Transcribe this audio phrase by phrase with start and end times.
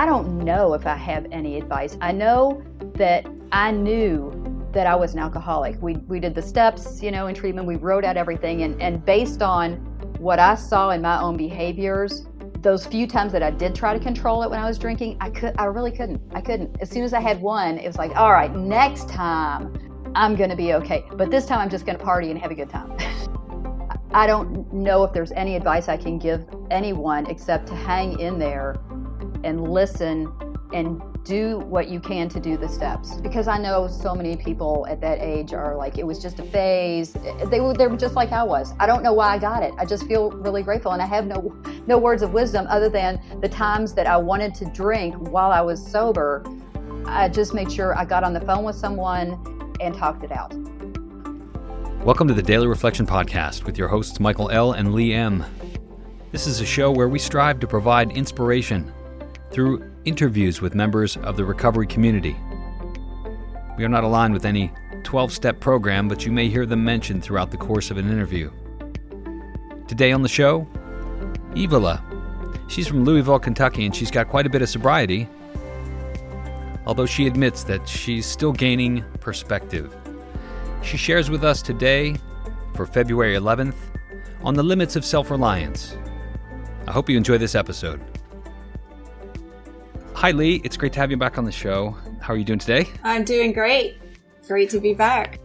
[0.00, 1.98] I don't know if I have any advice.
[2.00, 2.62] I know
[2.94, 4.32] that I knew
[4.72, 5.76] that I was an alcoholic.
[5.82, 7.68] We, we did the steps, you know, in treatment.
[7.68, 8.62] We wrote out everything.
[8.62, 9.74] And, and based on
[10.18, 12.26] what I saw in my own behaviors,
[12.60, 15.28] those few times that I did try to control it when I was drinking, I
[15.28, 16.22] could I really couldn't.
[16.34, 16.80] I couldn't.
[16.80, 20.56] As soon as I had one, it was like, all right, next time I'm gonna
[20.56, 21.04] be okay.
[21.12, 22.96] But this time I'm just gonna party and have a good time.
[24.12, 28.38] I don't know if there's any advice I can give anyone except to hang in
[28.38, 28.76] there
[29.44, 30.32] and listen
[30.72, 33.14] and do what you can to do the steps.
[33.16, 36.44] Because I know so many people at that age are like it was just a
[36.44, 37.12] phase.
[37.46, 38.72] They were they were just like I was.
[38.78, 39.74] I don't know why I got it.
[39.78, 41.54] I just feel really grateful and I have no
[41.86, 45.60] no words of wisdom other than the times that I wanted to drink while I
[45.60, 46.44] was sober
[47.06, 50.54] I just made sure I got on the phone with someone and talked it out.
[52.04, 54.72] Welcome to the Daily Reflection Podcast with your hosts Michael L.
[54.72, 55.44] and Lee M.
[56.30, 58.92] This is a show where we strive to provide inspiration
[59.50, 62.36] through interviews with members of the recovery community.
[63.76, 64.72] We are not aligned with any
[65.04, 68.50] 12 step program, but you may hear them mentioned throughout the course of an interview.
[69.88, 70.66] Today on the show,
[71.54, 72.00] Evola.
[72.68, 75.28] She's from Louisville, Kentucky, and she's got quite a bit of sobriety,
[76.86, 79.96] although she admits that she's still gaining perspective.
[80.82, 82.16] She shares with us today,
[82.74, 83.74] for February 11th,
[84.42, 85.96] on the limits of self reliance.
[86.86, 88.00] I hope you enjoy this episode.
[90.20, 90.60] Hi, Lee.
[90.64, 91.96] It's great to have you back on the show.
[92.20, 92.86] How are you doing today?
[93.04, 93.96] I'm doing great.
[94.46, 95.40] Great to be back.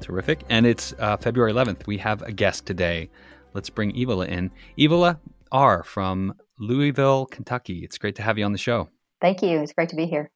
[0.00, 0.40] Terrific.
[0.48, 1.86] And it's uh, February 11th.
[1.86, 3.08] We have a guest today.
[3.54, 4.50] Let's bring Evola in.
[4.78, 5.20] Evola
[5.52, 5.84] R.
[5.84, 7.84] from Louisville, Kentucky.
[7.84, 8.88] It's great to have you on the show.
[9.20, 9.60] Thank you.
[9.60, 10.32] It's great to be here.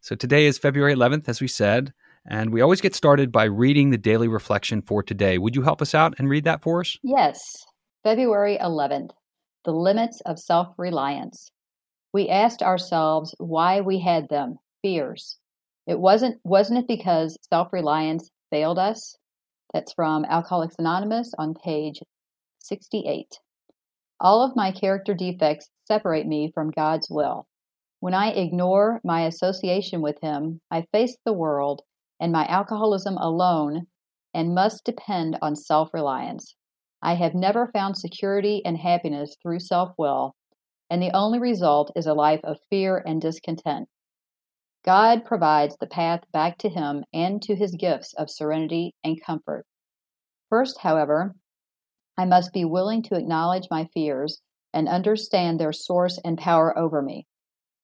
[0.00, 1.92] So today is February 11th, as we said,
[2.26, 5.38] and we always get started by reading the daily reflection for today.
[5.38, 6.98] Would you help us out and read that for us?
[7.04, 7.64] Yes.
[8.02, 9.10] February 11th,
[9.64, 11.52] the limits of self reliance
[12.12, 15.38] we asked ourselves why we had them, fears.
[15.86, 19.16] It wasn't wasn't it because self-reliance failed us?
[19.72, 22.00] That's from Alcoholics Anonymous on page
[22.60, 23.40] 68.
[24.20, 27.46] All of my character defects separate me from God's will.
[28.00, 31.82] When I ignore my association with Him, I face the world
[32.20, 33.86] and my alcoholism alone
[34.34, 36.54] and must depend on self reliance.
[37.02, 40.34] I have never found security and happiness through self will,
[40.92, 43.88] and the only result is a life of fear and discontent.
[44.84, 49.64] God provides the path back to Him and to His gifts of serenity and comfort.
[50.50, 51.34] First, however,
[52.18, 54.42] I must be willing to acknowledge my fears
[54.74, 57.26] and understand their source and power over me.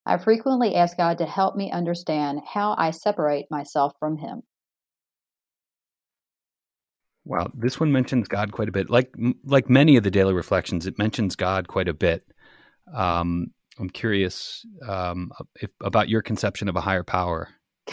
[0.04, 4.42] I frequently ask God to help me understand how I separate myself from Him.
[7.24, 8.90] Wow, this one mentions God quite a bit.
[8.90, 9.14] Like
[9.44, 12.22] like many of the daily reflections, it mentions God quite a bit.
[12.94, 17.48] Um, I'm curious um, if, about your conception of a higher power.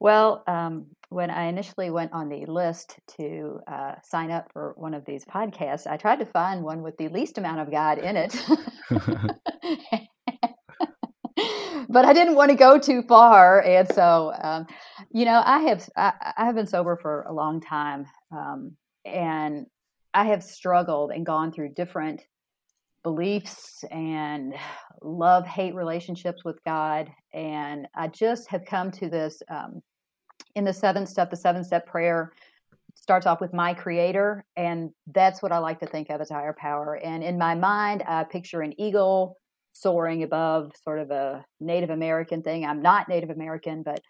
[0.00, 4.94] well, um, when I initially went on the list to uh, sign up for one
[4.94, 8.16] of these podcasts, I tried to find one with the least amount of God in
[8.16, 8.36] it.
[11.88, 14.66] but I didn't want to go too far, and so um,
[15.10, 19.66] you know, I have I, I, have been sober for a long time, um, and
[20.12, 22.22] I have struggled and gone through different
[23.06, 24.52] beliefs and
[25.00, 27.08] love hate relationships with God.
[27.32, 29.80] And I just have come to this um,
[30.56, 32.32] in the seven step, the seven step prayer
[32.96, 34.44] starts off with my creator.
[34.56, 36.96] And that's what I like to think of as higher power.
[36.96, 39.36] And in my mind, I picture an eagle
[39.72, 42.66] soaring above sort of a Native American thing.
[42.66, 44.00] I'm not Native American, but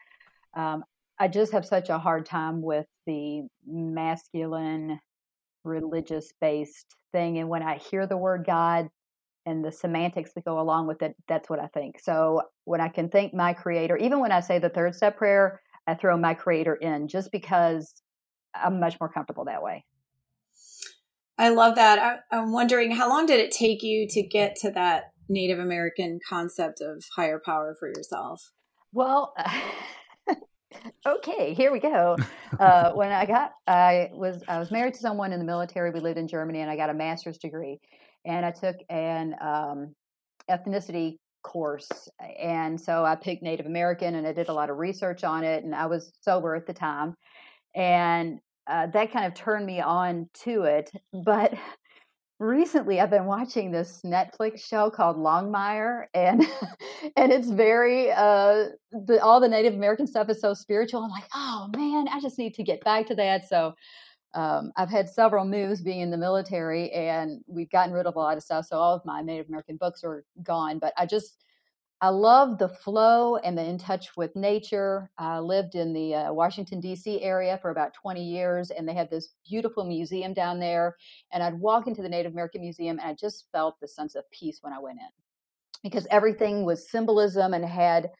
[0.56, 0.84] um,
[1.18, 5.00] I just have such a hard time with the masculine
[5.66, 7.38] religious based thing.
[7.38, 8.88] And when I hear the word God
[9.44, 12.00] and the semantics that go along with it, that's what I think.
[12.00, 15.60] So when I can thank my creator, even when I say the third step prayer,
[15.86, 17.92] I throw my creator in just because
[18.54, 19.84] I'm much more comfortable that way.
[21.38, 22.22] I love that.
[22.32, 26.18] I, am wondering how long did it take you to get to that Native American
[26.26, 28.52] concept of higher power for yourself?
[28.92, 29.34] Well,
[31.06, 32.16] okay, here we go.
[32.60, 35.90] Uh, when I got, I was I was married to someone in the military.
[35.90, 37.80] We lived in Germany, and I got a master's degree,
[38.24, 39.94] and I took an um,
[40.48, 41.90] ethnicity course,
[42.38, 45.64] and so I picked Native American, and I did a lot of research on it,
[45.64, 47.14] and I was sober at the time,
[47.74, 48.38] and
[48.68, 51.52] uh, that kind of turned me on to it, but
[52.38, 56.42] recently I've been watching this Netflix show called Longmire and
[57.16, 61.02] and it's very uh the all the Native American stuff is so spiritual.
[61.02, 63.48] I'm like, oh man, I just need to get back to that.
[63.48, 63.74] So
[64.34, 68.18] um, I've had several moves being in the military and we've gotten rid of a
[68.18, 68.66] lot of stuff.
[68.66, 71.45] So all of my Native American books are gone, but I just
[72.00, 75.10] I love the flow and the in touch with nature.
[75.16, 77.22] I lived in the uh, Washington, D.C.
[77.22, 80.96] area for about 20 years, and they had this beautiful museum down there.
[81.32, 84.30] And I'd walk into the Native American Museum, and I just felt the sense of
[84.30, 85.08] peace when I went in
[85.82, 88.10] because everything was symbolism and had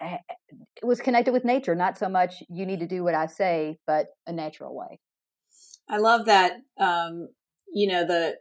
[0.00, 3.78] it was connected with nature not so much you need to do what i say
[3.86, 4.98] but a natural way
[5.88, 7.28] i love that um
[7.72, 8.34] you know the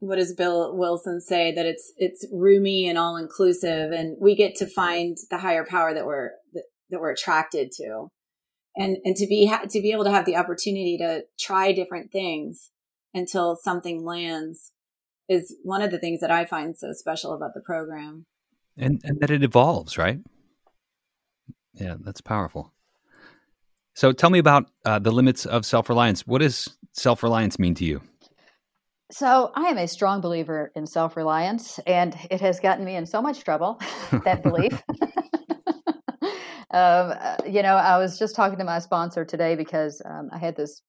[0.00, 4.54] what does bill wilson say that it's it's roomy and all inclusive and we get
[4.54, 8.08] to find the higher power that we're that, that we're attracted to
[8.76, 12.70] and and to be to be able to have the opportunity to try different things
[13.14, 14.72] until something lands
[15.28, 18.26] is one of the things that i find so special about the program
[18.76, 20.20] and and that it evolves right
[21.78, 22.72] yeah, that's powerful.
[23.94, 26.26] So tell me about uh, the limits of self reliance.
[26.26, 28.02] What does self reliance mean to you?
[29.10, 33.06] So I am a strong believer in self reliance, and it has gotten me in
[33.06, 33.80] so much trouble,
[34.24, 34.82] that belief.
[36.70, 40.38] um, uh, you know, I was just talking to my sponsor today because um, I
[40.38, 40.82] had this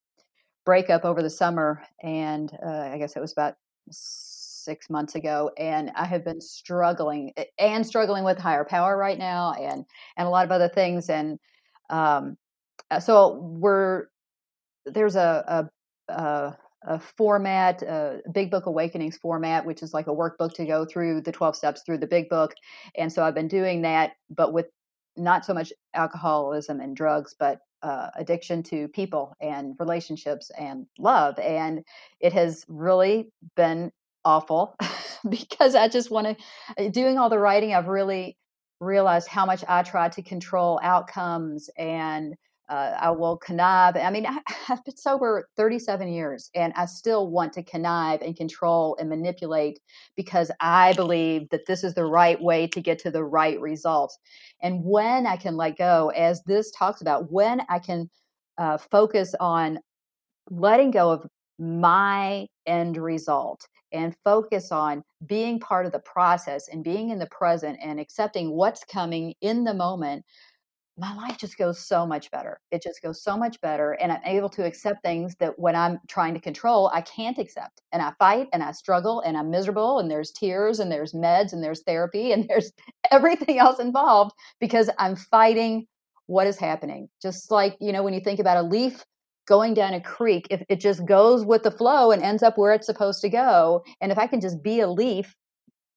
[0.66, 3.56] breakup over the summer, and uh, I guess it was about
[3.89, 9.54] six months ago, and I have been struggling and struggling with higher power right now,
[9.54, 9.86] and
[10.18, 11.10] and a lot of other things.
[11.10, 11.39] And
[11.89, 12.38] um,
[12.92, 14.07] uh, so we're
[14.86, 15.69] there's a
[16.10, 20.65] a, a, a format, a Big Book Awakenings format, which is like a workbook to
[20.65, 22.53] go through the twelve steps through the Big Book.
[22.97, 24.67] And so I've been doing that, but with
[25.17, 31.37] not so much alcoholism and drugs, but uh, addiction to people and relationships and love.
[31.39, 31.83] And
[32.19, 33.91] it has really been
[34.25, 34.75] awful
[35.29, 38.37] because I just want to, uh, doing all the writing, I've really
[38.79, 42.35] realized how much I try to control outcomes and
[42.69, 43.95] uh, I will connive.
[43.95, 48.36] I mean, I, have been sober 37 years and I still want to connive and
[48.36, 49.80] control and manipulate
[50.16, 54.18] because I believe that this is the right way to get to the right results.
[54.62, 58.10] And when I can let go, as this talks about, when I can
[58.57, 59.80] uh, focus on
[60.50, 61.27] letting go of
[61.57, 67.25] my end result and focus on being part of the process and being in the
[67.27, 70.24] present and accepting what's coming in the moment,
[70.99, 72.59] my life just goes so much better.
[72.71, 73.93] It just goes so much better.
[73.93, 77.81] And I'm able to accept things that when I'm trying to control, I can't accept.
[77.93, 81.53] And I fight and I struggle and I'm miserable and there's tears and there's meds
[81.53, 82.71] and there's therapy and there's
[83.11, 85.87] everything else involved because I'm fighting
[86.27, 87.09] what is happening.
[87.21, 89.05] Just like, you know, when you think about a leaf
[89.47, 92.71] going down a creek if it just goes with the flow and ends up where
[92.71, 95.35] it's supposed to go and if i can just be a leaf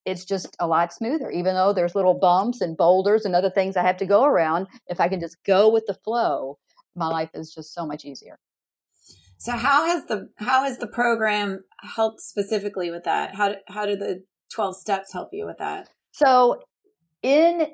[0.05, 3.77] it's just a lot smoother even though there's little bumps and boulders and other things
[3.77, 6.59] i have to go around if i can just go with the flow
[6.95, 8.39] my life is just so much easier.
[9.39, 13.35] So how has the how has the program helped specifically with that?
[13.35, 14.23] How how did the
[14.55, 15.89] 12 steps help you with that?
[16.13, 16.63] So
[17.23, 17.67] in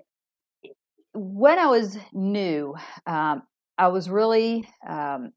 [1.14, 2.76] when i was new
[3.06, 3.42] um,
[3.78, 5.32] i was really um,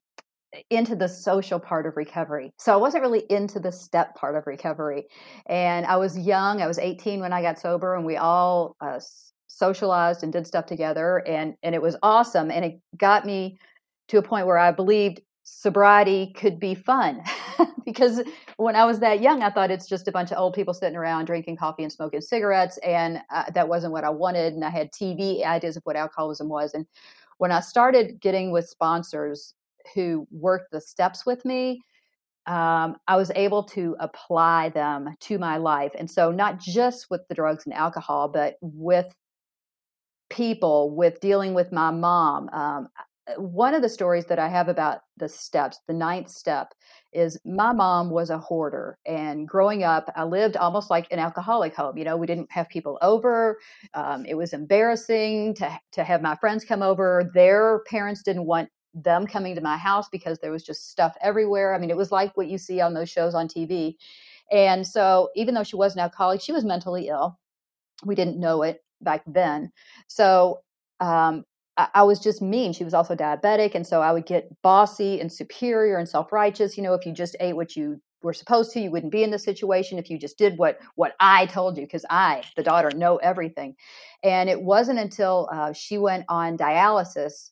[0.70, 2.52] into the social part of recovery.
[2.58, 5.06] So I wasn't really into the step part of recovery.
[5.46, 9.00] And I was young, I was 18 when I got sober, and we all uh,
[9.48, 11.24] socialized and did stuff together.
[11.28, 12.52] And, and it was awesome.
[12.52, 13.58] And it got me
[14.10, 17.24] to a point where I believed sobriety could be fun.
[17.86, 18.22] because
[18.58, 20.98] when I was that young, I thought it's just a bunch of old people sitting
[20.98, 22.78] around drinking coffee and smoking cigarettes.
[22.80, 24.54] And uh, that wasn't what I wanted.
[24.54, 26.74] And I had TV ideas of what alcoholism was.
[26.74, 26.86] And
[27.38, 29.56] when I started getting with sponsors,
[29.96, 31.82] who worked the steps with me,
[32.48, 35.92] um, I was able to apply them to my life.
[35.98, 39.14] And so, not just with the drugs and alcohol, but with
[40.32, 42.50] people, with dealing with my mom.
[42.50, 42.88] Um,
[43.28, 46.74] uh, one of the stories that I have about the steps, the ninth step,
[47.14, 48.98] is my mom was a hoarder.
[49.06, 51.98] And growing up, I lived almost like an alcoholic home.
[51.98, 53.60] You know, we didn't have people over.
[53.94, 57.30] Um, it was embarrassing to, to have my friends come over.
[57.34, 61.74] Their parents didn't want them coming to my house because there was just stuff everywhere.
[61.74, 63.96] I mean, it was like what you see on those shows on TV.
[64.52, 67.40] And so, even though she was an alcoholic, she was mentally ill.
[68.06, 69.72] We didn't know it back then.
[70.08, 70.62] So,
[71.00, 71.46] um,
[71.78, 72.74] I, I was just mean.
[72.74, 73.76] She was also diabetic.
[73.76, 76.78] And so, I would get bossy and superior and self righteous.
[76.78, 79.32] You know, if you just ate what you were supposed to you wouldn't be in
[79.32, 82.92] this situation if you just did what what i told you because i the daughter
[82.96, 83.76] know everything
[84.24, 87.51] and it wasn't until uh, she went on dialysis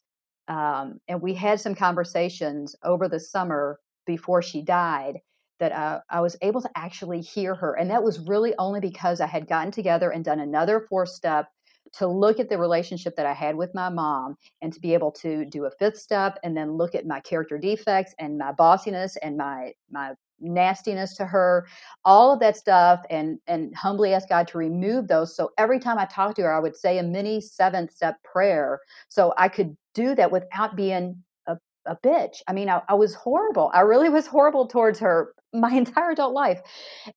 [0.50, 5.20] um, and we had some conversations over the summer before she died
[5.60, 7.76] that uh, I was able to actually hear her.
[7.76, 11.48] And that was really only because I had gotten together and done another four step
[11.94, 15.12] to look at the relationship that I had with my mom and to be able
[15.14, 19.18] to do a fifth step and then look at my character defects and my bossiness
[19.18, 21.68] and my my nastiness to her,
[22.06, 25.36] all of that stuff, and and humbly ask God to remove those.
[25.36, 28.80] So every time I talked to her, I would say a mini seventh step prayer,
[29.08, 32.42] so I could do that without being a, a bitch.
[32.48, 33.72] I mean, I, I was horrible.
[33.74, 36.62] I really was horrible towards her my entire adult life,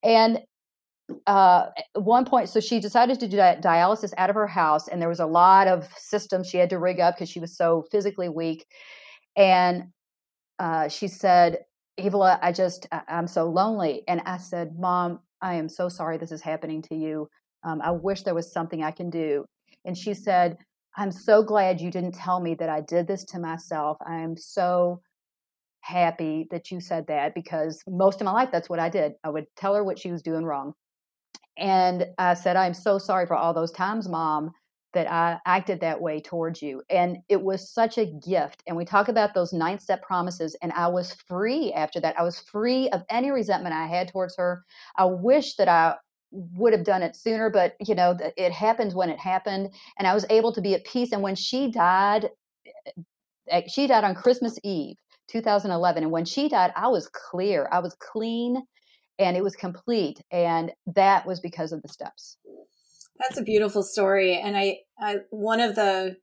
[0.02, 0.40] and
[1.26, 5.00] uh, one point, so she decided to do that dialysis out of her house, and
[5.00, 7.84] there was a lot of systems she had to rig up because she was so
[7.90, 8.66] physically weak.
[9.36, 9.84] And
[10.58, 11.58] uh, she said,
[11.98, 14.02] Evola, I just, I'm so lonely.
[14.08, 17.28] And I said, Mom, I am so sorry this is happening to you.
[17.64, 19.44] Um, I wish there was something I can do.
[19.84, 20.56] And she said,
[20.96, 23.96] I'm so glad you didn't tell me that I did this to myself.
[24.06, 25.00] I am so
[25.80, 29.12] happy that you said that because most of my life, that's what I did.
[29.24, 30.74] I would tell her what she was doing wrong.
[31.56, 34.52] And I said, I'm so sorry for all those times, Mom,
[34.92, 36.82] that I acted that way towards you.
[36.90, 38.62] And it was such a gift.
[38.66, 42.18] And we talk about those nine step promises, and I was free after that.
[42.18, 44.64] I was free of any resentment I had towards her.
[44.96, 45.96] I wish that I
[46.30, 49.70] would have done it sooner, but you know, it happened when it happened.
[49.98, 51.12] And I was able to be at peace.
[51.12, 52.30] And when she died,
[53.48, 54.96] eh, she died on Christmas Eve.
[55.28, 58.62] 2011 and when she died i was clear i was clean
[59.18, 62.36] and it was complete and that was because of the steps
[63.18, 64.36] that's a beautiful story.
[64.36, 66.16] And I, I, one of the,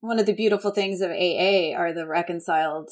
[0.00, 2.90] one of the beautiful things of AA are the reconciled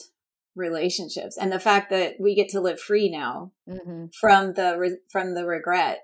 [0.55, 4.07] relationships and the fact that we get to live free now mm-hmm.
[4.21, 6.01] from the, from the regret.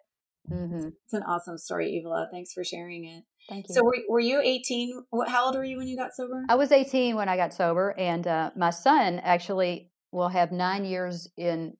[0.50, 0.88] Mm-hmm.
[1.04, 2.26] It's an awesome story, Evola.
[2.30, 3.24] Thanks for sharing it.
[3.48, 3.74] Thank you.
[3.74, 5.04] So were, were you 18?
[5.26, 6.44] How old were you when you got sober?
[6.48, 7.94] I was 18 when I got sober.
[7.98, 11.76] And uh, my son actually will have nine years in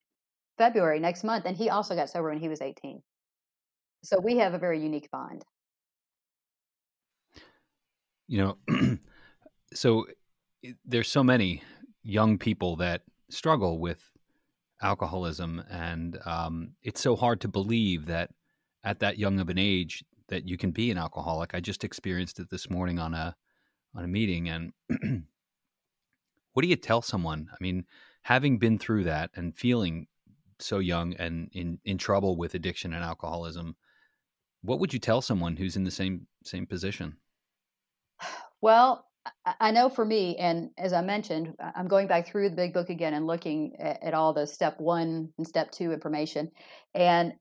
[0.59, 1.45] February next month.
[1.47, 3.03] And he also got sober when he was 18.
[4.05, 5.45] So we have a very unique bond.
[8.27, 8.99] You know,
[9.75, 10.07] so
[10.85, 11.63] there's so many
[12.03, 14.11] young people that struggle with
[14.83, 18.31] alcoholism, and um, it's so hard to believe that
[18.85, 21.55] at that young of an age that you can be an alcoholic.
[21.55, 23.35] I just experienced it this morning on a
[23.95, 24.73] on a meeting, and
[26.53, 27.49] what do you tell someone?
[27.51, 27.87] I mean,
[28.23, 30.09] having been through that and feeling
[30.59, 33.77] so young and in in trouble with addiction and alcoholism,
[34.65, 37.17] what would you tell someone who's in the same same position?
[38.61, 39.07] Well,
[39.61, 42.91] I know for me, and as I mentioned, I'm going back through the big book
[42.91, 46.51] again and looking at, all the step one and step two information.
[46.95, 47.35] And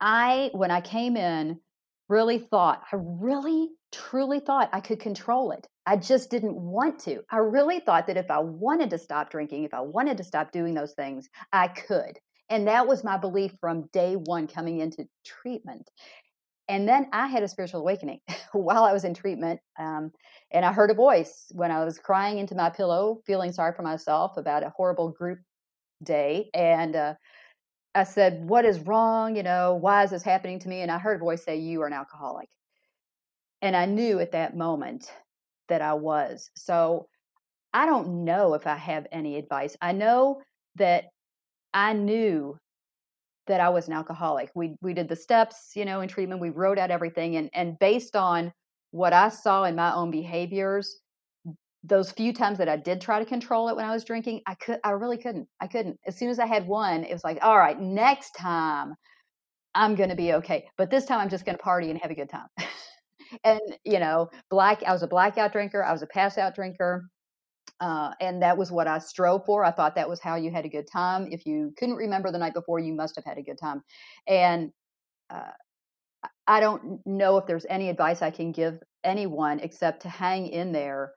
[0.00, 1.60] I, when I came in,
[2.08, 5.66] really thought, I really truly thought I could control it.
[5.86, 7.22] I just didn't want to.
[7.30, 10.50] I really thought that if I wanted to stop drinking, if I wanted to stop
[10.50, 12.18] doing those things, I could.
[12.50, 15.90] And that was my belief from day one coming into treatment.
[16.68, 18.20] And then I had a spiritual awakening
[18.52, 19.60] while I was in treatment.
[19.78, 20.12] Um,
[20.50, 23.82] and I heard a voice when I was crying into my pillow, feeling sorry for
[23.82, 25.40] myself about a horrible group
[26.02, 26.50] day.
[26.54, 27.14] And uh,
[27.94, 29.36] I said, What is wrong?
[29.36, 30.80] You know, why is this happening to me?
[30.80, 32.48] And I heard a voice say, You are an alcoholic.
[33.62, 35.10] And I knew at that moment
[35.68, 36.50] that I was.
[36.54, 37.08] So
[37.72, 39.76] I don't know if I have any advice.
[39.80, 40.42] I know
[40.76, 41.06] that
[41.74, 42.56] I knew
[43.46, 44.50] that I was an alcoholic.
[44.54, 46.40] We we did the steps, you know, in treatment.
[46.40, 48.52] We wrote out everything, and and based on
[48.92, 51.00] what I saw in my own behaviors,
[51.82, 54.54] those few times that I did try to control it when I was drinking, I
[54.54, 55.48] could I really couldn't.
[55.60, 55.98] I couldn't.
[56.06, 58.94] As soon as I had one, it was like, all right, next time
[59.74, 60.66] I'm going to be okay.
[60.78, 62.48] But this time I'm just going to party and have a good time.
[63.44, 64.82] and you know, black.
[64.84, 65.84] I was a blackout drinker.
[65.84, 67.08] I was a pass out drinker.
[67.80, 69.64] Uh, and that was what I strove for.
[69.64, 71.28] I thought that was how you had a good time.
[71.30, 73.82] If you couldn't remember the night before, you must have had a good time.
[74.26, 74.70] And
[75.28, 75.50] uh,
[76.46, 80.72] I don't know if there's any advice I can give anyone except to hang in
[80.72, 81.12] there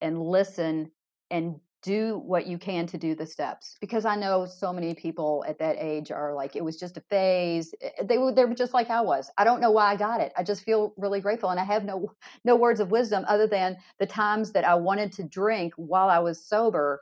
[0.00, 0.90] and listen
[1.30, 5.44] and do what you can to do the steps because i know so many people
[5.46, 7.72] at that age are like it was just a phase.
[7.80, 9.30] Eh, eh, they were they were just like i was.
[9.38, 10.32] I don't know why i got it.
[10.36, 12.12] I just feel really grateful and i have no
[12.44, 16.18] no words of wisdom other than the times that i wanted to drink while i
[16.18, 17.00] was sober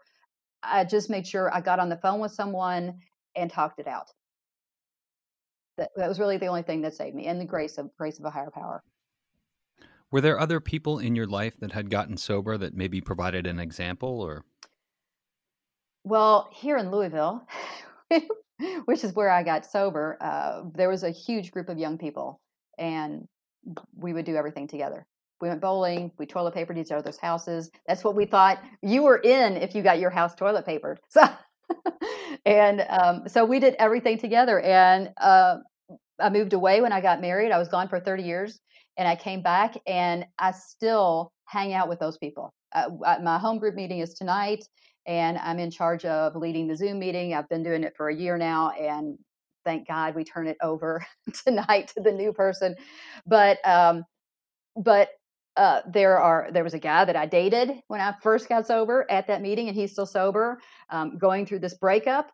[0.62, 3.00] i just made sure i got on the phone with someone
[3.36, 4.10] and talked it out.
[5.76, 8.18] That, that was really the only thing that saved me and the grace of grace
[8.18, 8.82] of a higher power.
[10.10, 13.60] Were there other people in your life that had gotten sober that maybe provided an
[13.60, 14.44] example or
[16.06, 17.44] well, here in Louisville,
[18.84, 22.40] which is where I got sober, uh, there was a huge group of young people,
[22.78, 23.26] and
[23.96, 25.04] we would do everything together.
[25.40, 26.12] We went bowling.
[26.16, 27.70] We toilet papered each other's houses.
[27.88, 31.00] That's what we thought you were in if you got your house toilet papered.
[31.10, 31.22] So,
[32.46, 34.60] and um, so we did everything together.
[34.60, 35.56] And uh,
[36.20, 37.50] I moved away when I got married.
[37.50, 38.60] I was gone for 30 years,
[38.96, 42.54] and I came back, and I still hang out with those people.
[42.72, 42.88] Uh,
[43.20, 44.64] my home group meeting is tonight,
[45.06, 47.34] and I'm in charge of leading the Zoom meeting.
[47.34, 49.18] I've been doing it for a year now, and
[49.64, 51.04] thank God we turn it over
[51.44, 52.74] tonight to the new person.
[53.26, 54.04] But um,
[54.76, 55.10] but
[55.56, 59.06] uh, there are there was a guy that I dated when I first got sober
[59.10, 60.60] at that meeting, and he's still sober.
[60.90, 62.30] Um, going through this breakup,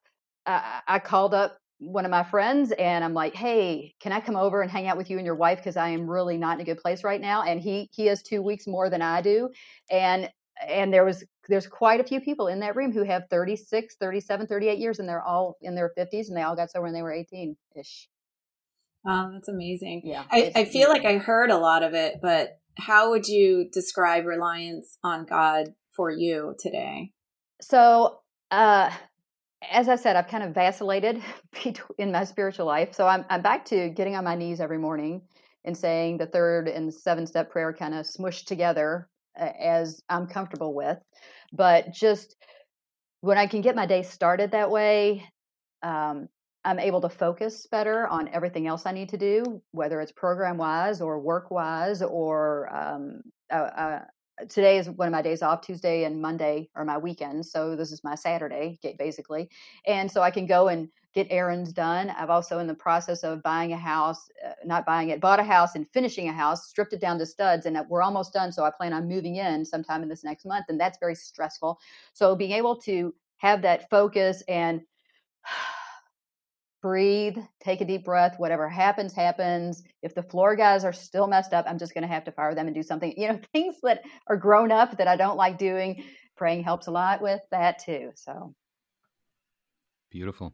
[0.47, 4.37] uh, I called up one of my friends and I'm like, "Hey, can I come
[4.37, 6.61] over and hang out with you and your wife because I am really not in
[6.63, 9.51] a good place right now?" And he he has 2 weeks more than I do.
[9.91, 10.31] And
[10.67, 14.47] and there was there's quite a few people in that room who have 36, 37,
[14.47, 17.03] 38 years and they're all in their 50s and they all got sober when they
[17.03, 18.07] were 18ish.
[19.05, 20.03] Wow, that's amazing.
[20.05, 20.25] Yeah.
[20.31, 24.27] I, I feel like I heard a lot of it, but how would you describe
[24.27, 27.11] reliance on God for you today?
[27.61, 28.21] So,
[28.51, 28.91] uh,
[29.71, 31.23] as I said, I've kind of vacillated
[31.99, 32.95] in my spiritual life.
[32.95, 35.23] So I'm I'm back to getting on my knees every morning
[35.65, 40.75] and saying the third and seven step prayer kind of smushed together as I'm comfortable
[40.75, 40.99] with.
[41.53, 42.37] But just
[43.21, 45.29] when I can get my day started that way,
[45.83, 46.29] um,
[46.65, 50.57] I'm able to focus better on everything else I need to do, whether it's program
[50.57, 53.23] wise or work wise or um,
[53.53, 54.05] uh, uh,
[54.49, 55.61] today is one of my days off.
[55.61, 59.49] Tuesday and Monday are my weekends, so this is my Saturday basically,
[59.87, 62.11] and so I can go and get errands done.
[62.11, 65.45] I've also in the process of buying a house, uh, not buying it, bought a
[65.45, 68.51] house and finishing a house, stripped it down to studs, and we're almost done.
[68.51, 71.79] So I plan on moving in sometime in this next month, and that's very stressful.
[72.15, 74.81] So being able to have that focus and
[76.83, 78.35] breathe, take a deep breath.
[78.39, 79.83] Whatever happens, happens.
[80.03, 82.55] If the floor guys are still messed up, I'm just going to have to fire
[82.55, 83.15] them and do something.
[83.17, 86.05] You know, things that are grown up that I don't like doing.
[86.37, 88.11] Praying helps a lot with that too.
[88.17, 88.55] So
[90.11, 90.53] beautiful.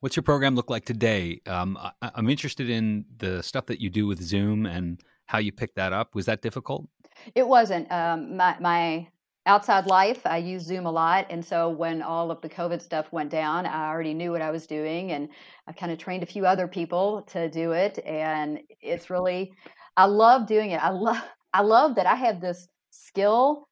[0.00, 1.40] What's your program look like today?
[1.46, 5.52] Um, I, am interested in the stuff that you do with Zoom and how you
[5.52, 6.14] picked that up.
[6.14, 6.88] Was that difficult?
[7.34, 7.90] It wasn't.
[7.92, 9.08] Um, my my
[9.46, 11.26] outside life, I use Zoom a lot.
[11.28, 14.50] And so when all of the COVID stuff went down, I already knew what I
[14.50, 15.12] was doing.
[15.12, 15.28] And
[15.66, 17.98] I kind of trained a few other people to do it.
[18.04, 19.52] And it's really,
[19.96, 20.82] I love doing it.
[20.82, 21.22] I love,
[21.52, 23.68] I love that I have this skill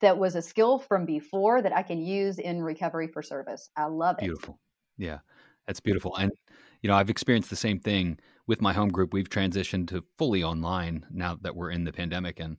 [0.00, 3.68] that was a skill from before that I can use in recovery for service.
[3.76, 4.22] I love it.
[4.22, 4.58] Beautiful.
[4.96, 5.18] Yeah,
[5.66, 6.16] that's beautiful.
[6.16, 6.32] And,
[6.80, 9.12] you know, I've experienced the same thing with my home group.
[9.12, 12.40] We've transitioned to fully online now that we're in the pandemic.
[12.40, 12.56] And,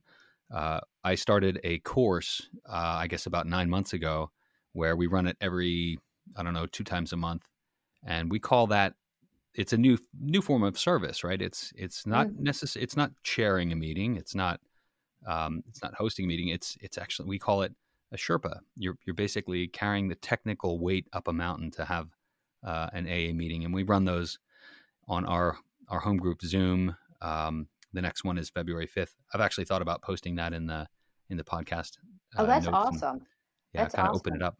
[0.52, 4.30] uh, I started a course, uh, I guess about nine months ago,
[4.72, 5.98] where we run it every,
[6.36, 7.46] I don't know, two times a month,
[8.04, 8.94] and we call that
[9.54, 11.40] it's a new new form of service, right?
[11.40, 12.82] It's it's not necessary.
[12.82, 14.16] It's not chairing a meeting.
[14.16, 14.60] It's not
[15.26, 16.48] um, it's not hosting a meeting.
[16.48, 17.74] It's it's actually we call it
[18.12, 18.60] a Sherpa.
[18.76, 22.08] You're you're basically carrying the technical weight up a mountain to have
[22.64, 24.38] uh, an AA meeting, and we run those
[25.08, 26.96] on our our home group Zoom.
[27.20, 29.14] Um, the next one is February 5th.
[29.32, 30.88] I've actually thought about posting that in the
[31.30, 31.98] in the podcast.
[32.36, 33.16] Oh, uh, that's awesome.
[33.16, 33.26] And,
[33.74, 34.16] yeah, kind of awesome.
[34.16, 34.56] open it up.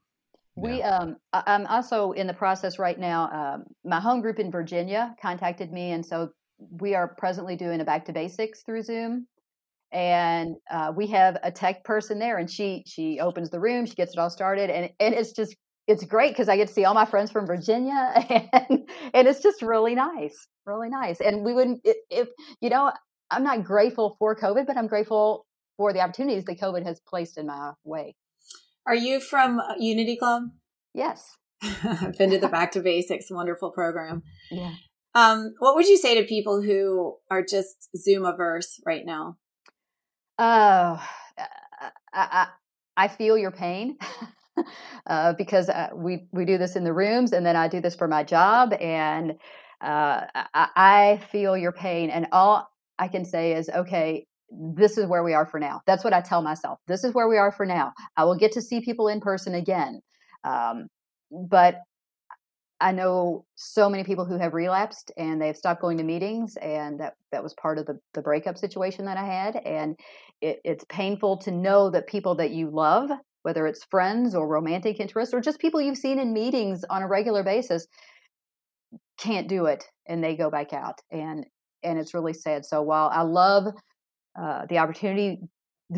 [0.54, 0.98] We yeah.
[0.98, 3.30] um I, am also in the process right now.
[3.30, 6.30] Um, my home group in Virginia contacted me, and so
[6.70, 9.26] we are presently doing a back to basics through Zoom.
[9.92, 13.94] And uh, we have a tech person there, and she she opens the room, she
[13.94, 16.84] gets it all started, and and it's just it's great because I get to see
[16.84, 18.12] all my friends from Virginia,
[18.52, 21.20] and and it's just really nice, really nice.
[21.20, 22.28] And we wouldn't if
[22.60, 22.92] you know
[23.32, 27.38] I'm not grateful for COVID, but I'm grateful for the opportunities that COVID has placed
[27.38, 28.14] in my way.
[28.86, 30.44] Are you from uh, Unity Club?
[30.94, 31.38] Yes.
[31.62, 34.22] I've been to the Back to Basics wonderful program.
[34.50, 34.74] Yeah.
[35.14, 39.38] Um, what would you say to people who are just Zoom averse right now?
[40.38, 41.02] Oh,
[41.38, 42.46] I, I,
[42.94, 43.96] I feel your pain.
[45.06, 47.94] uh, because uh, we we do this in the rooms, and then I do this
[47.94, 49.32] for my job, and
[49.80, 52.10] uh, I, I, feel your pain.
[52.10, 52.70] And all
[53.02, 54.26] I can say is, okay,
[54.76, 55.80] this is where we are for now.
[55.86, 56.78] That's what I tell myself.
[56.86, 57.92] This is where we are for now.
[58.16, 60.00] I will get to see people in person again.
[60.44, 60.86] Um,
[61.30, 61.76] but
[62.80, 67.00] I know so many people who have relapsed and they've stopped going to meetings, and
[67.00, 69.56] that that was part of the the breakup situation that I had.
[69.56, 69.96] And
[70.40, 73.10] it, it's painful to know that people that you love,
[73.42, 77.08] whether it's friends or romantic interests or just people you've seen in meetings on a
[77.08, 77.86] regular basis,
[79.18, 81.00] can't do it, and they go back out.
[81.10, 81.46] And
[81.82, 82.64] and it's really sad.
[82.64, 83.74] So while I love
[84.40, 85.40] uh, the opportunity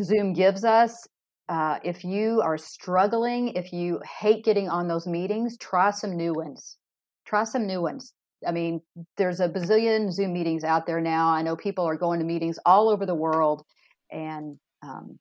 [0.01, 1.07] Zoom gives us,
[1.47, 6.33] uh, if you are struggling, if you hate getting on those meetings, try some new
[6.33, 6.77] ones.
[7.25, 8.13] Try some new ones.
[8.45, 8.81] I mean,
[9.17, 11.29] there's a bazillion Zoom meetings out there now.
[11.29, 13.63] I know people are going to meetings all over the world,
[14.11, 15.17] and um,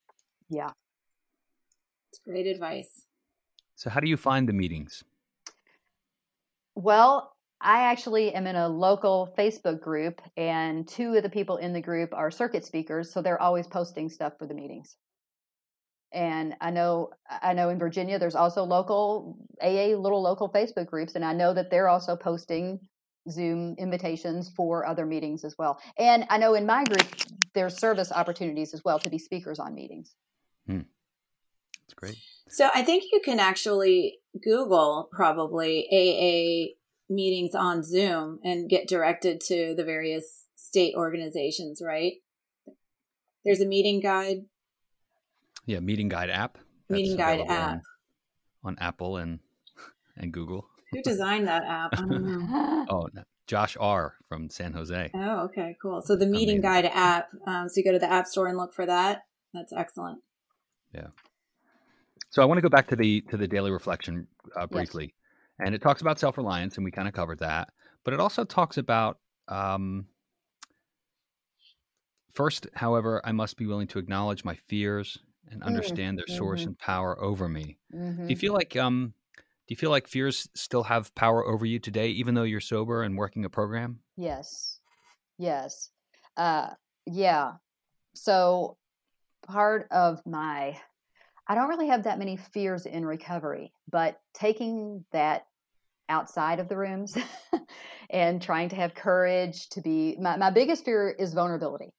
[0.50, 0.70] yeah,
[2.10, 3.02] it's great advice.
[3.76, 5.04] So, how do you find the meetings?
[6.74, 7.33] Well,
[7.64, 11.80] I actually am in a local Facebook group, and two of the people in the
[11.80, 14.96] group are circuit speakers, so they're always posting stuff for the meetings.
[16.12, 21.16] and I know I know in Virginia there's also local AA little local Facebook groups,
[21.16, 22.78] and I know that they're also posting
[23.28, 25.80] Zoom invitations for other meetings as well.
[25.98, 27.06] And I know in my group
[27.54, 30.14] there's service opportunities as well to be speakers on meetings.
[30.66, 30.82] Hmm.
[31.80, 32.18] That's great.
[32.48, 36.74] So I think you can actually Google probably AA
[37.08, 42.14] meetings on Zoom and get directed to the various state organizations, right?
[43.44, 44.46] There's a meeting guide.
[45.66, 46.58] Yeah, meeting guide app.
[46.88, 47.82] Meeting guide app
[48.62, 49.38] on, on, Apple and
[50.16, 50.68] and Google.
[50.92, 51.90] Who designed that app?
[51.94, 53.08] I don't oh,
[53.46, 55.10] Josh R from San Jose.
[55.14, 56.02] Oh, okay, cool.
[56.02, 56.60] So the meeting Amazing.
[56.62, 57.28] guide app.
[57.46, 59.24] Um, so you go to the App Store and look for that.
[59.52, 60.20] That's excellent.
[60.94, 61.08] Yeah.
[62.30, 65.23] So I want to go back to the to the daily reflection uh, briefly, yes.
[65.58, 67.70] And it talks about self reliance, and we kind of covered that.
[68.04, 70.06] But it also talks about um,
[72.32, 75.18] first, however, I must be willing to acknowledge my fears
[75.50, 76.70] and mm, understand their source mm-hmm.
[76.70, 77.78] and power over me.
[77.94, 78.04] Mm-hmm.
[78.04, 78.40] Do you mm-hmm.
[78.40, 82.34] feel like um, do you feel like fears still have power over you today, even
[82.34, 84.00] though you're sober and working a program?
[84.16, 84.80] Yes,
[85.38, 85.90] yes,
[86.36, 86.70] uh,
[87.06, 87.52] yeah.
[88.14, 88.76] So
[89.46, 90.78] part of my
[91.46, 95.46] I don't really have that many fears in recovery, but taking that
[96.08, 97.16] outside of the rooms
[98.10, 101.92] and trying to have courage to be my, my biggest fear is vulnerability.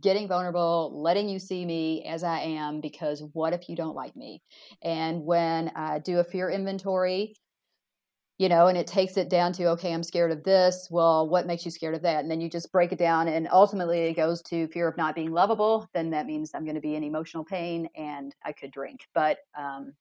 [0.00, 4.16] Getting vulnerable letting you see me as i am because what if you don't like
[4.16, 4.42] me?
[4.82, 7.34] And when i do a fear inventory
[8.42, 10.88] you know, and it takes it down to, okay, I'm scared of this.
[10.90, 12.22] Well, what makes you scared of that?
[12.22, 13.28] And then you just break it down.
[13.28, 15.88] And ultimately, it goes to fear of not being lovable.
[15.94, 19.06] Then that means I'm going to be in emotional pain and I could drink.
[19.14, 19.92] But um,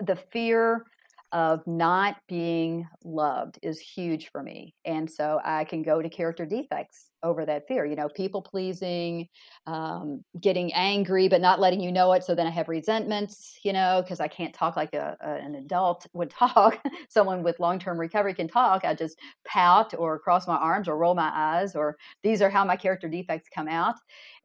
[0.00, 0.86] the fear
[1.34, 4.72] of not being loved is huge for me.
[4.84, 9.26] And so I can go to character defects over that fear, you know, people pleasing,
[9.66, 12.22] um, getting angry, but not letting you know it.
[12.22, 15.56] So then I have resentments, you know, because I can't talk like a, a, an
[15.56, 16.80] adult would talk.
[17.08, 18.84] Someone with long term recovery can talk.
[18.84, 22.64] I just pout or cross my arms or roll my eyes, or these are how
[22.64, 23.96] my character defects come out.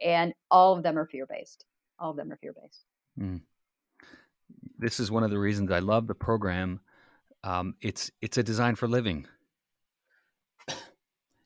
[0.02, 1.66] And all of them are fear based.
[2.00, 2.84] All of them are fear based.
[3.20, 3.42] Mm
[4.80, 6.80] this is one of the reasons I love the program.
[7.44, 9.28] Um, it's it's a design for living.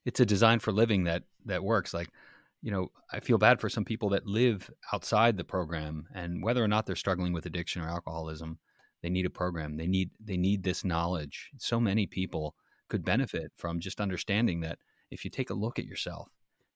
[0.06, 1.93] It's a design for living that that works.
[1.93, 2.10] Like,
[2.62, 6.63] you know, I feel bad for some people that live outside the program, and whether
[6.63, 8.60] or not they're struggling with addiction or alcoholism,
[9.02, 9.78] they need a program.
[9.78, 11.52] They need they need this knowledge.
[11.58, 12.56] So many people
[12.89, 14.78] could benefit from just understanding that
[15.10, 16.30] if you take a look at yourself,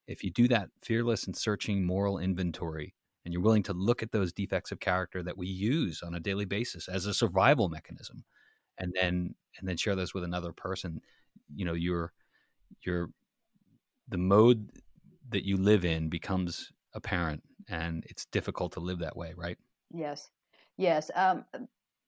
[0.08, 2.96] if you do that fearless and searching moral inventory,
[3.28, 6.20] and you're willing to look at those defects of character that we use on a
[6.20, 8.24] daily basis as a survival mechanism
[8.78, 11.02] and then and then share those with another person
[11.54, 12.14] you know you're
[12.86, 13.10] you're
[14.08, 14.70] the mode
[15.28, 19.58] that you live in becomes apparent and it's difficult to live that way right?
[19.94, 20.30] Yes.
[20.78, 21.44] Yes um,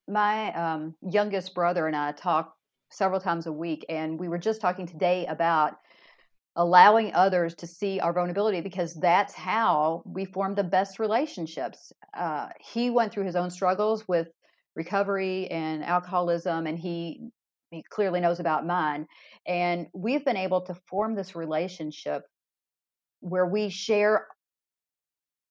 [0.08, 2.55] my um, youngest brother and i talk
[2.91, 5.79] several times a week and we were just talking today about
[6.59, 11.93] allowing others to see our vulnerability because that's how we form the best relationships.
[12.15, 14.27] Uh, he went through his own struggles with
[14.75, 17.31] recovery and alcoholism, and he
[17.71, 19.07] he clearly knows about mine.
[19.47, 22.23] And we've been able to form this relationship
[23.21, 24.27] where we share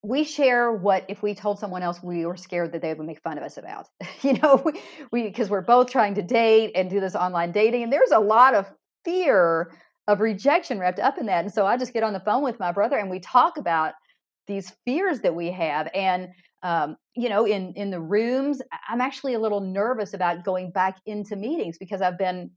[0.03, 3.21] we share what if we told someone else we were scared that they would make
[3.21, 3.87] fun of us about
[4.21, 4.63] you know
[5.11, 8.11] we because we, we're both trying to date and do this online dating and there's
[8.11, 8.69] a lot of
[9.03, 9.71] fear
[10.09, 11.45] of rejection wrapped up in that.
[11.45, 13.93] And so I just get on the phone with my brother and we talk about
[14.47, 15.87] these fears that we have.
[15.93, 16.29] And
[16.63, 20.97] um, you know, in in the rooms, I'm actually a little nervous about going back
[21.05, 22.49] into meetings because I've been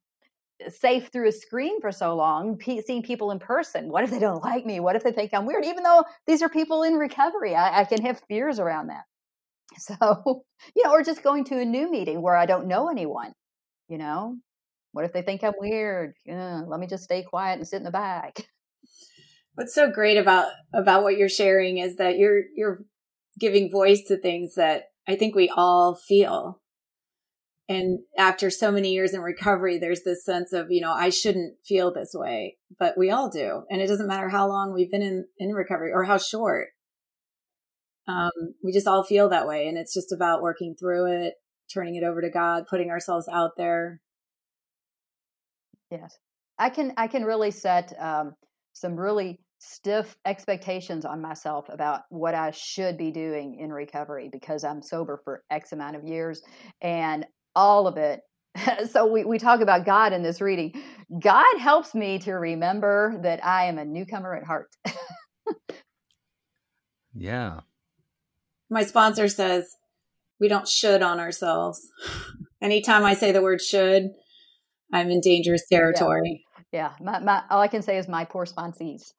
[0.68, 3.90] safe through a screen for so long, seeing people in person.
[3.90, 4.80] What if they don't like me?
[4.80, 5.64] What if they think I'm weird?
[5.66, 9.04] Even though these are people in recovery, I, I can have fears around that.
[9.78, 10.44] So,
[10.76, 13.32] you know, or just going to a new meeting where I don't know anyone,
[13.88, 14.36] you know,
[14.92, 16.14] what if they think I'm weird?
[16.24, 18.46] Yeah, let me just stay quiet and sit in the back.
[19.55, 22.78] What's so great about about what you're sharing is that you're you're
[23.38, 26.61] giving voice to things that I think we all feel.
[27.68, 31.55] And after so many years in recovery, there's this sense of, you know, I shouldn't
[31.64, 33.62] feel this way, but we all do.
[33.70, 36.68] And it doesn't matter how long we've been in, in recovery or how short.
[38.09, 38.31] Um,
[38.64, 39.68] we just all feel that way.
[39.68, 41.35] And it's just about working through it,
[41.72, 44.00] turning it over to God, putting ourselves out there,
[45.92, 46.18] Yes,
[46.59, 46.94] I can.
[46.96, 48.35] I can really set um,
[48.72, 54.64] some really stiff expectations on myself about what I should be doing in recovery because
[54.64, 56.40] I'm sober for X amount of years,
[56.81, 58.20] and all of it.
[58.90, 60.72] so we, we talk about God in this reading.
[61.20, 64.70] God helps me to remember that I am a newcomer at heart.
[67.14, 67.61] yeah.
[68.70, 69.76] my sponsor says
[70.40, 71.87] we don't should on ourselves.
[72.62, 74.12] Anytime I say the word should,
[74.92, 76.44] I'm in dangerous territory.
[76.72, 79.12] Yeah, my, my, all I can say is my poor sponsees,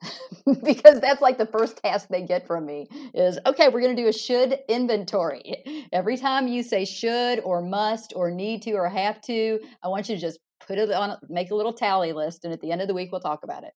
[0.63, 4.01] because that's like the first task they get from me is okay, we're going to
[4.01, 5.87] do a should inventory.
[5.93, 10.09] Every time you say should or must or need to or have to, I want
[10.09, 12.81] you to just put it on, make a little tally list, and at the end
[12.81, 13.73] of the week, we'll talk about it.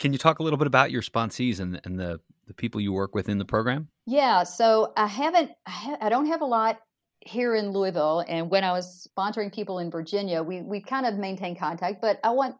[0.00, 2.92] Can you talk a little bit about your sponsees and, and the, the people you
[2.92, 3.88] work with in the program?
[4.06, 6.78] Yeah, so I haven't, I, ha- I don't have a lot
[7.24, 11.16] here in Louisville, and when I was sponsoring people in Virginia, we we kind of
[11.16, 12.00] maintain contact.
[12.00, 12.56] But I want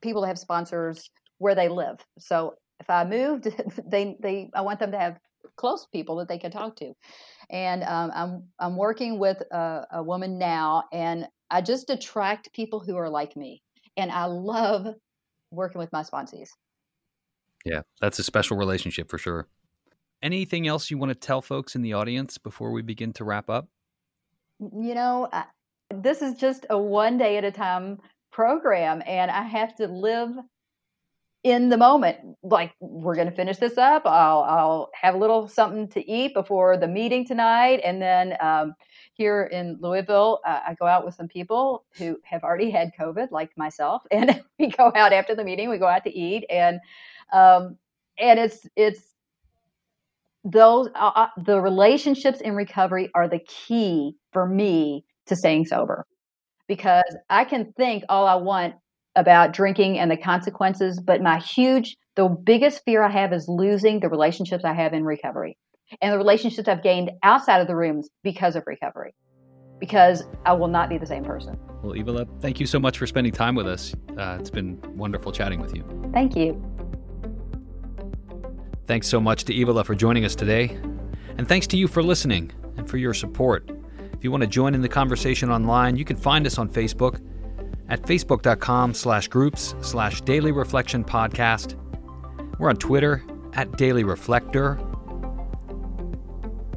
[0.00, 1.98] people to have sponsors where they live.
[2.18, 3.48] So if I moved,
[3.86, 5.18] they they I want them to have
[5.56, 6.92] close people that they can talk to.
[7.50, 12.80] And um, I'm I'm working with a, a woman now, and I just attract people
[12.80, 13.62] who are like me,
[13.96, 14.86] and I love
[15.50, 16.48] working with my sponsees.
[17.64, 19.48] Yeah, that's a special relationship for sure.
[20.22, 23.50] Anything else you want to tell folks in the audience before we begin to wrap
[23.50, 23.68] up?
[24.60, 25.44] You know, I,
[25.94, 27.98] this is just a one day at a time
[28.32, 30.36] program, and I have to live
[31.44, 32.18] in the moment.
[32.42, 34.02] Like we're going to finish this up.
[34.04, 38.74] I'll I'll have a little something to eat before the meeting tonight, and then um,
[39.14, 43.30] here in Louisville, uh, I go out with some people who have already had COVID,
[43.30, 45.70] like myself, and we go out after the meeting.
[45.70, 46.80] We go out to eat, and
[47.32, 47.78] um,
[48.18, 49.14] and it's it's
[50.46, 56.06] those uh, uh, the relationships in recovery are the key for me to staying sober
[56.68, 58.74] because I can think all I want
[59.16, 64.00] about drinking and the consequences, but my huge, the biggest fear I have is losing
[64.00, 65.56] the relationships I have in recovery
[66.00, 69.14] and the relationships I've gained outside of the rooms because of recovery,
[69.80, 71.58] because I will not be the same person.
[71.82, 73.94] Well, Evola, thank you so much for spending time with us.
[74.16, 75.84] Uh, it's been wonderful chatting with you.
[76.12, 76.62] Thank you.
[78.86, 80.78] Thanks so much to Evola for joining us today.
[81.38, 83.68] And thanks to you for listening and for your support.
[84.12, 87.20] If you want to join in the conversation online, you can find us on Facebook
[87.88, 91.74] at facebook.com slash groups slash daily reflection podcast.
[92.58, 93.22] We're on Twitter
[93.54, 94.78] at Daily Reflector.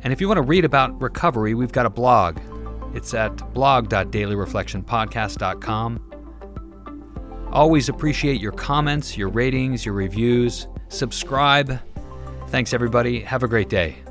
[0.02, 2.40] And if you want to read about recovery, we've got a blog.
[2.94, 6.06] It's at blog.dailyreflectionpodcast.com.
[7.52, 10.68] Always appreciate your comments, your ratings, your reviews.
[10.90, 11.80] Subscribe
[12.50, 13.20] Thanks, everybody.
[13.22, 14.09] Have a great day.